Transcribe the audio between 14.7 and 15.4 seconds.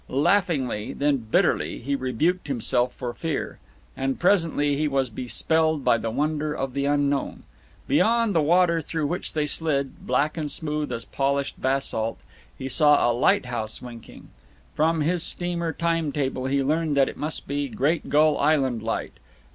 From his